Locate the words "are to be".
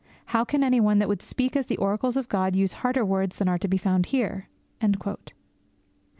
3.47-3.77